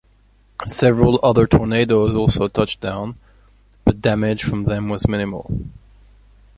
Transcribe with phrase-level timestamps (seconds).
[0.65, 3.19] Several other tornadoes also touched down
[3.85, 5.63] but damage from them was minimal.